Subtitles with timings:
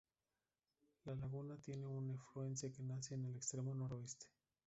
[1.05, 4.25] La laguna tiene un efluente que nace en el extremo noreste.